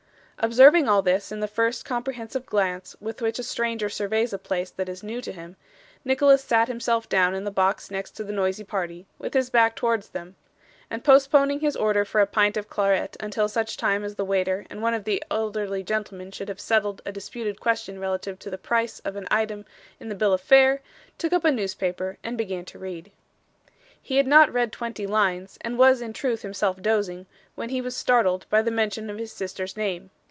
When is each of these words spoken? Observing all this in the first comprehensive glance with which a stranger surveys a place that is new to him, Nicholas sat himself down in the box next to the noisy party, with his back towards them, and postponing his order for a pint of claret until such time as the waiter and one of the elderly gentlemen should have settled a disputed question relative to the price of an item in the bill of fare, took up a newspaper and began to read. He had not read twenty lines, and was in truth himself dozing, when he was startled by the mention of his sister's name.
Observing 0.43 0.87
all 0.89 1.03
this 1.03 1.31
in 1.31 1.39
the 1.39 1.47
first 1.47 1.85
comprehensive 1.85 2.47
glance 2.47 2.95
with 2.99 3.21
which 3.21 3.37
a 3.37 3.43
stranger 3.43 3.87
surveys 3.89 4.33
a 4.33 4.39
place 4.39 4.71
that 4.71 4.89
is 4.89 5.03
new 5.03 5.21
to 5.21 5.31
him, 5.31 5.55
Nicholas 6.03 6.43
sat 6.43 6.67
himself 6.67 7.07
down 7.07 7.35
in 7.35 7.43
the 7.43 7.51
box 7.51 7.91
next 7.91 8.13
to 8.13 8.23
the 8.23 8.33
noisy 8.33 8.63
party, 8.63 9.05
with 9.19 9.35
his 9.35 9.51
back 9.51 9.75
towards 9.75 10.09
them, 10.09 10.35
and 10.89 11.03
postponing 11.03 11.59
his 11.59 11.75
order 11.75 12.03
for 12.03 12.19
a 12.21 12.25
pint 12.25 12.57
of 12.57 12.67
claret 12.71 13.15
until 13.19 13.47
such 13.47 13.77
time 13.77 14.03
as 14.03 14.15
the 14.15 14.25
waiter 14.25 14.65
and 14.67 14.81
one 14.81 14.95
of 14.95 15.03
the 15.03 15.21
elderly 15.29 15.83
gentlemen 15.83 16.31
should 16.31 16.49
have 16.49 16.59
settled 16.59 17.03
a 17.05 17.11
disputed 17.11 17.59
question 17.61 17.99
relative 17.99 18.39
to 18.39 18.49
the 18.49 18.57
price 18.57 18.97
of 19.01 19.15
an 19.15 19.27
item 19.29 19.63
in 19.99 20.09
the 20.09 20.15
bill 20.15 20.33
of 20.33 20.41
fare, 20.41 20.81
took 21.19 21.33
up 21.33 21.43
a 21.45 21.51
newspaper 21.51 22.17
and 22.23 22.35
began 22.35 22.65
to 22.65 22.79
read. 22.79 23.11
He 24.01 24.17
had 24.17 24.25
not 24.25 24.51
read 24.51 24.71
twenty 24.71 25.05
lines, 25.05 25.59
and 25.61 25.77
was 25.77 26.01
in 26.01 26.13
truth 26.13 26.41
himself 26.41 26.81
dozing, 26.81 27.27
when 27.53 27.69
he 27.69 27.79
was 27.79 27.95
startled 27.95 28.47
by 28.49 28.63
the 28.63 28.71
mention 28.71 29.07
of 29.11 29.19
his 29.19 29.31
sister's 29.31 29.77
name. 29.77 30.09